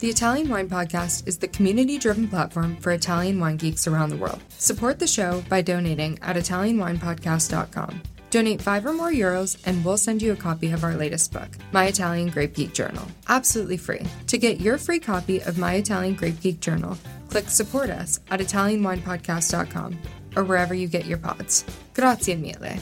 [0.00, 4.16] The Italian Wine Podcast is the community driven platform for Italian wine geeks around the
[4.16, 4.40] world.
[4.56, 8.02] Support the show by donating at ItalianWinepodcast.com.
[8.30, 11.48] Donate five or more euros, and we'll send you a copy of our latest book,
[11.72, 14.02] My Italian Grape Geek Journal, absolutely free.
[14.28, 16.96] To get your free copy of My Italian Grape Geek Journal,
[17.28, 19.98] click support us at ItalianWinepodcast.com
[20.36, 21.64] or wherever you get your pods.
[21.94, 22.78] Grazie mille.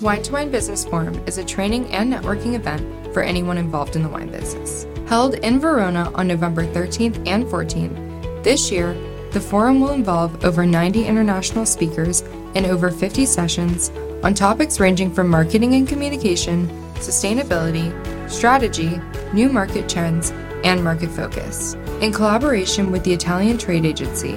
[0.00, 4.02] Wine to Wine Business Forum is a training and networking event for anyone involved in
[4.02, 4.84] the wine business.
[5.08, 8.92] Held in Verona on November 13th and 14th, this year,
[9.32, 12.20] the forum will involve over 90 international speakers
[12.54, 13.88] and over 50 sessions
[14.22, 17.90] on topics ranging from marketing and communication, sustainability,
[18.30, 19.00] strategy,
[19.32, 20.30] new market trends,
[20.62, 21.72] and market focus.
[22.02, 24.34] In collaboration with the Italian Trade Agency,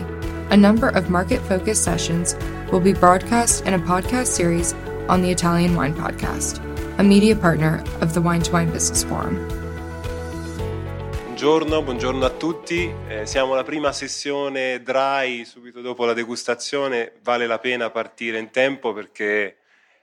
[0.52, 2.34] a number of market focused sessions
[2.72, 4.72] will be broadcast in a podcast series
[5.10, 6.64] on the Italian Wine Podcast,
[6.98, 9.61] a media partner of the Wine to Wine Business Forum.
[11.42, 12.94] Buongiorno, buongiorno a tutti.
[13.08, 17.14] Eh, siamo alla prima sessione dry, subito dopo la degustazione.
[17.24, 19.58] Vale la pena partire in tempo perché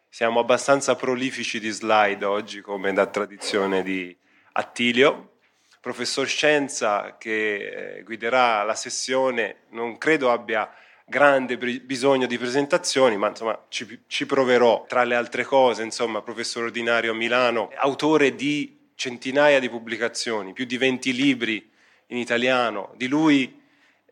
[0.09, 4.15] siamo abbastanza prolifici di slide oggi, come da tradizione di
[4.55, 5.35] Attilio.
[5.81, 10.69] Professor Scienza che eh, guiderà la sessione, non credo abbia
[11.07, 14.87] grande bisogno di presentazioni, ma insomma ci, ci proverò.
[14.89, 20.65] Tra le altre cose, insomma, professore ordinario a Milano, autore di centinaia di pubblicazioni, più
[20.65, 21.71] di 20 libri
[22.09, 22.93] in italiano.
[22.97, 23.63] Di lui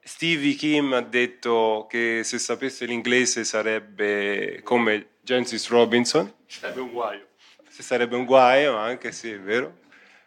[0.01, 6.33] Stevie Kim ha detto che se sapesse l'inglese sarebbe come Jancis Robinson.
[6.47, 7.27] Sarebbe un guaio.
[7.69, 9.79] Se sarebbe un guaio, anche sì, è vero.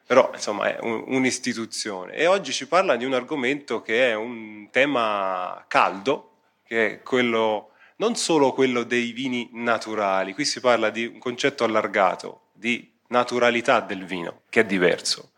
[0.05, 2.15] Però insomma è un, un'istituzione.
[2.15, 6.33] E oggi ci parla di un argomento che è un tema caldo,
[6.65, 11.63] che è quello non solo quello dei vini naturali, qui si parla di un concetto
[11.63, 15.31] allargato di naturalità del vino, che è diverso,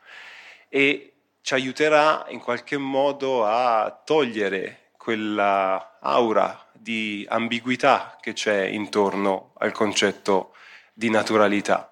[0.70, 9.54] e ci aiuterà in qualche modo a togliere quella aura di ambiguità che c'è intorno
[9.58, 10.54] al concetto
[10.94, 11.92] di naturalità.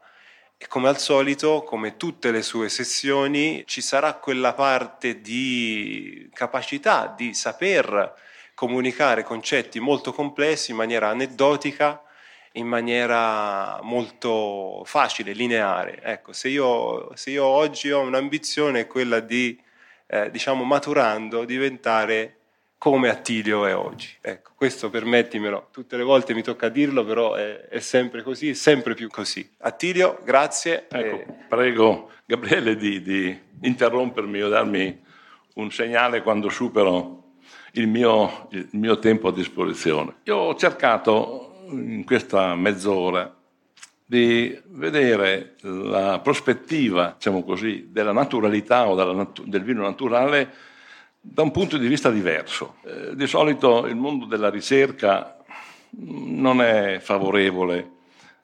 [0.58, 7.14] E come al solito, come tutte le sue sessioni, ci sarà quella parte di capacità
[7.16, 8.14] di saper
[8.54, 12.04] comunicare concetti molto complessi in maniera aneddotica
[12.54, 16.02] in maniera molto facile, lineare.
[16.02, 19.60] Ecco, se io, se io oggi ho un'ambizione è quella di,
[20.08, 22.36] eh, diciamo, maturando, diventare
[22.80, 24.10] come Attilio è oggi.
[24.22, 28.54] Ecco, questo permettimelo, tutte le volte mi tocca dirlo, però è, è sempre così, è
[28.54, 29.48] sempre più così.
[29.60, 30.88] Attilio, grazie.
[30.90, 31.26] Ecco, e...
[31.48, 35.04] prego Gabriele di, di interrompermi o darmi
[35.56, 37.18] un segnale quando supero
[37.74, 40.16] il mio, il mio tempo a disposizione.
[40.24, 43.36] Io ho cercato in questa mezz'ora
[44.06, 50.52] di vedere la prospettiva, diciamo così, della naturalità o nat- del vino naturale
[51.22, 52.78] da un punto di vista diverso.
[52.86, 55.38] Eh, di solito il mondo della ricerca
[55.92, 57.98] non è favorevole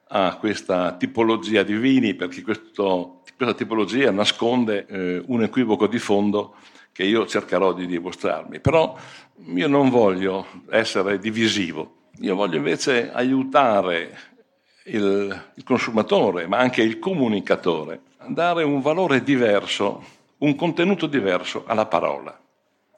[0.08, 6.54] a questa tipologia di vini perché questo, questa tipologia nasconde eh, un equivoco di fondo
[6.92, 8.60] che io cercherò di dimostrarmi.
[8.60, 8.96] Però
[9.54, 14.18] io non voglio essere divisivo, io voglio invece aiutare
[14.84, 20.02] il, il consumatore, ma anche il comunicatore, a dare un valore diverso,
[20.38, 22.38] un contenuto diverso alla parola.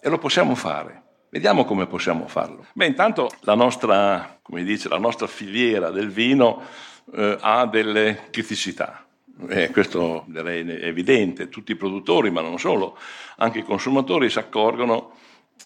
[0.01, 1.03] E lo possiamo fare.
[1.31, 2.67] Vediamo come possiamo farlo.
[2.73, 6.63] Beh, intanto la nostra, come dice, la nostra filiera del vino
[7.15, 9.05] eh, ha delle criticità.
[9.49, 12.97] E questo direi è evidente, tutti i produttori, ma non solo,
[13.37, 15.13] anche i consumatori si accorgono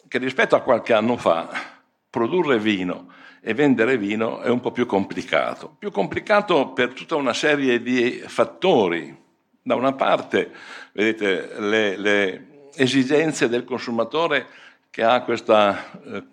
[0.09, 1.72] che rispetto a qualche anno fa
[2.13, 5.75] produrre vino e vendere vino è un po' più complicato.
[5.79, 9.19] Più complicato per tutta una serie di fattori.
[9.63, 10.51] Da una parte,
[10.93, 14.47] vedete, le, le esigenze del consumatore
[14.91, 16.25] che, questa, eh,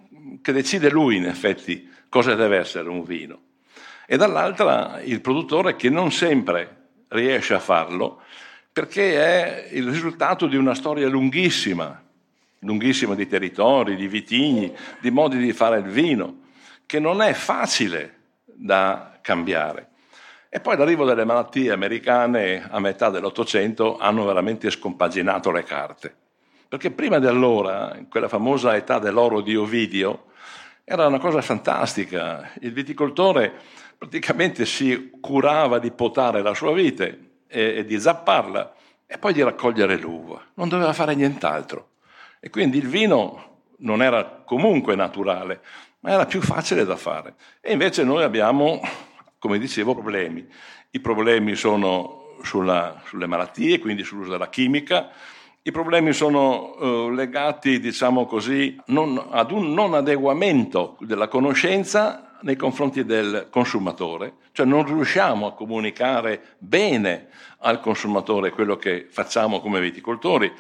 [0.41, 3.41] che decide lui in effetti cosa deve essere un vino.
[4.06, 8.22] E dall'altra il produttore che non sempre riesce a farlo
[8.72, 12.04] perché è il risultato di una storia lunghissima,
[12.59, 16.47] lunghissima di territori, di vitigni, di modi di fare il vino
[16.85, 18.15] che non è facile
[18.45, 19.89] da cambiare.
[20.50, 26.15] E poi l'arrivo delle malattie americane a metà dell'Ottocento hanno veramente scompaginato le carte.
[26.67, 30.25] Perché prima di allora, in quella famosa età dell'oro di Ovidio,
[30.83, 32.51] era una cosa fantastica.
[32.61, 33.53] Il viticoltore
[33.95, 38.73] praticamente si curava di potare la sua vite e, e di zapparla
[39.06, 40.41] e poi di raccogliere l'uva.
[40.56, 41.89] Non doveva fare nient'altro.
[42.39, 45.62] E quindi il vino non era comunque naturale,
[46.01, 47.36] ma era più facile da fare.
[47.62, 48.80] E invece noi abbiamo,
[49.38, 50.47] come dicevo, problemi.
[50.91, 55.09] I problemi sono sulla, sulle malattie, quindi sull'uso della chimica,
[55.62, 62.56] i problemi sono eh, legati, diciamo così, non, ad un non adeguamento della conoscenza nei
[62.56, 67.27] confronti del consumatore, cioè non riusciamo a comunicare bene
[67.59, 70.51] al consumatore quello che facciamo come viticoltori.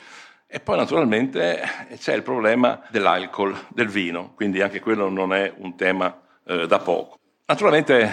[0.51, 1.61] E poi naturalmente
[1.99, 6.79] c'è il problema dell'alcol, del vino, quindi anche quello non è un tema eh, da
[6.79, 7.19] poco.
[7.45, 8.09] Naturalmente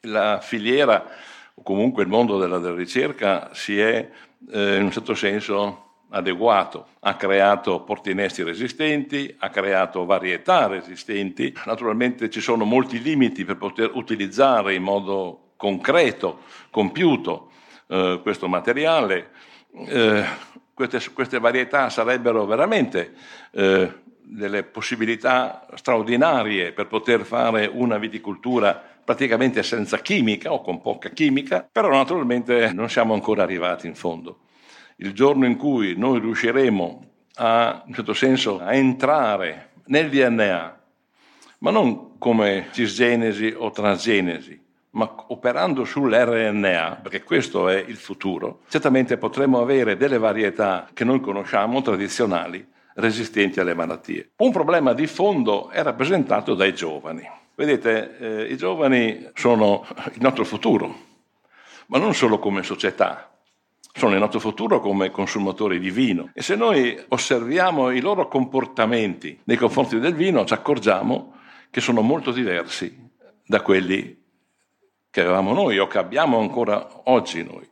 [0.00, 1.06] la filiera
[1.54, 4.10] o comunque il mondo della, della ricerca si è
[4.50, 12.30] eh, in un certo senso adeguato, ha creato portinesti resistenti, ha creato varietà resistenti, naturalmente
[12.30, 16.40] ci sono molti limiti per poter utilizzare in modo concreto,
[16.70, 17.52] compiuto
[17.86, 19.30] eh, questo materiale.
[19.72, 20.24] Eh,
[20.74, 23.12] queste, queste, varietà sarebbero veramente
[23.52, 31.08] eh, delle possibilità straordinarie per poter fare una viticoltura praticamente senza chimica o con poca
[31.10, 34.42] chimica, però naturalmente non siamo ancora arrivati in fondo.
[34.96, 40.80] Il giorno in cui noi riusciremo a, in un certo senso, a entrare nel DNA,
[41.58, 44.60] ma non come cisgenesi o transgenesi,
[44.92, 51.20] ma operando sull'RNA, perché questo è il futuro, certamente potremo avere delle varietà che noi
[51.20, 54.30] conosciamo, tradizionali, resistenti alle malattie.
[54.36, 57.28] Un problema di fondo è rappresentato dai giovani.
[57.54, 60.94] Vedete, eh, i giovani sono il nostro futuro,
[61.86, 63.30] ma non solo come società,
[63.92, 66.30] sono il nostro futuro come consumatori di vino.
[66.32, 71.34] E se noi osserviamo i loro comportamenti nei confronti del vino, ci accorgiamo
[71.70, 73.08] che sono molto diversi
[73.44, 74.19] da quelli
[75.10, 77.68] che avevamo noi o che abbiamo ancora oggi noi.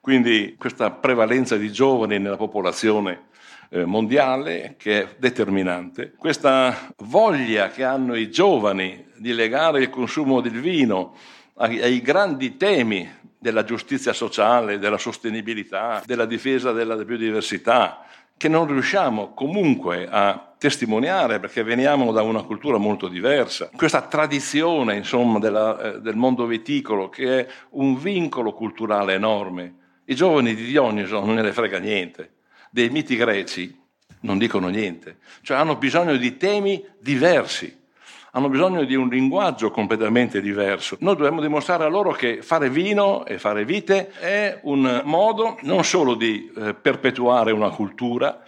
[0.00, 3.26] Quindi questa prevalenza di giovani nella popolazione
[3.70, 6.12] eh, mondiale che è determinante.
[6.16, 11.16] Questa voglia che hanno i giovani di legare il consumo del vino
[11.54, 18.04] ai, ai grandi temi della giustizia sociale, della sostenibilità, della difesa della biodiversità,
[18.36, 23.70] che non riusciamo comunque a testimoniare perché veniamo da una cultura molto diversa.
[23.74, 29.74] Questa tradizione, insomma, della, eh, del mondo viticolo che è un vincolo culturale enorme.
[30.04, 32.30] I giovani di Dioniso non ne ne frega niente
[32.76, 33.84] dei miti greci
[34.20, 37.84] non dicono niente, cioè hanno bisogno di temi diversi,
[38.32, 40.96] hanno bisogno di un linguaggio completamente diverso.
[41.00, 45.84] Noi dobbiamo dimostrare a loro che fare vino e fare vite è un modo non
[45.84, 48.42] solo di eh, perpetuare una cultura,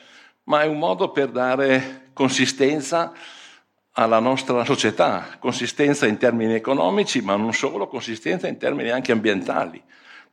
[0.48, 3.12] ma è un modo per dare consistenza
[3.92, 9.82] alla nostra società, consistenza in termini economici, ma non solo, consistenza in termini anche ambientali.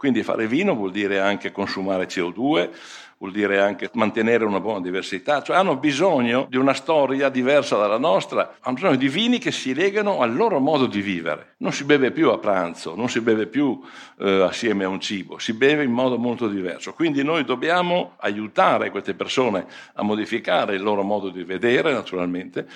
[0.06, 2.70] Quindi fare vino vuol dire anche consumare CO2,
[3.18, 7.98] vuol dire anche mantenere una buona diversità, cioè hanno bisogno di una storia diversa dalla
[7.98, 11.56] nostra, hanno bisogno di vini che si legano al loro modo di vivere.
[11.58, 13.82] Non si beve più a pranzo, non si beve più
[14.20, 16.94] eh, assieme a un cibo, si beve in modo molto diverso.
[16.94, 19.66] Quindi noi dobbiamo aiutare queste persone
[19.96, 22.68] a modificare il loro modo di vedere, naturalmente,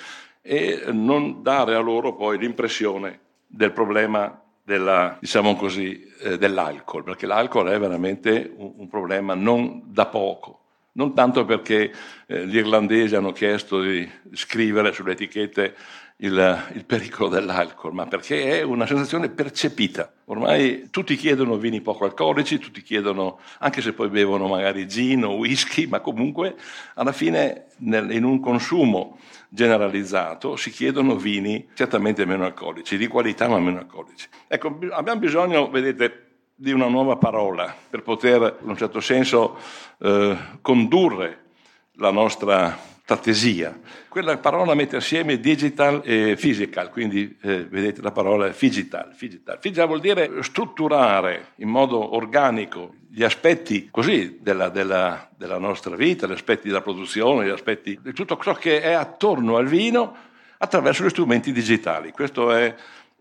[0.42, 4.36] e non dare a loro poi l'impressione del problema
[4.70, 10.58] della, diciamo così, eh, dell'alcol, perché l'alcol è veramente un, un, problema non da poco.
[10.92, 11.92] Non tanto perché
[12.26, 15.76] eh, gli irlandesi hanno chiesto di scrivere sulle etichette
[16.22, 20.12] il, il, pericolo dell'alcol, ma perché è una sensazione percepita.
[20.26, 25.34] Ormai tutti chiedono vini poco alcolici, tutti chiedono, anche se poi bevono magari gin o
[25.34, 26.56] whisky, ma comunque
[26.94, 29.18] alla fine nel, in un consumo
[29.48, 34.28] generalizzato si chiedono vini certamente meno alcolici, di qualità ma meno alcolici.
[34.46, 36.29] Ecco, abbiamo bisogno, vedete,
[36.60, 39.56] di una nuova parola per poter, in un certo senso,
[39.98, 41.44] eh, condurre
[41.92, 43.74] la nostra strategia.
[44.10, 49.14] Quella parola mette assieme digital e physical, quindi eh, vedete la parola digital.
[49.18, 49.86] Digital.
[49.86, 56.32] vuol dire strutturare in modo organico gli aspetti così della, della, della, nostra vita, gli
[56.32, 60.14] aspetti della produzione, gli aspetti di tutto ciò che è attorno al vino
[60.58, 62.12] attraverso gli strumenti digitali.
[62.12, 62.74] Questo è,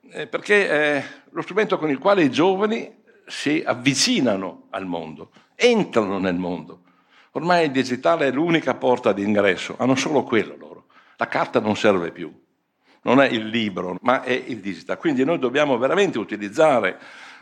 [0.10, 2.98] è perché è lo strumento con il quale i giovani
[3.30, 6.82] si avvicinano al mondo, entrano nel mondo.
[7.32, 10.86] Ormai il digitale è l'unica porta d'ingresso, hanno solo quello loro.
[11.18, 12.32] La carta non serve più,
[13.04, 14.98] non è il libro, ma è il digital.
[14.98, 16.98] Quindi noi dobbiamo veramente utilizzare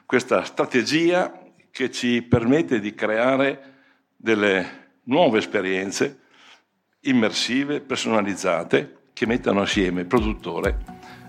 [0.05, 1.41] questa strategia
[1.71, 3.73] che ci permette di creare
[4.15, 6.19] delle nuove esperienze
[7.01, 10.96] immersive, personalizzate, che mettano assieme produttore